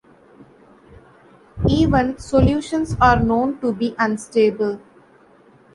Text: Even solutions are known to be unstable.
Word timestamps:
Even 1.69 2.17
solutions 2.17 2.95
are 2.99 3.19
known 3.19 3.59
to 3.59 3.71
be 3.71 3.93
unstable. 3.99 4.79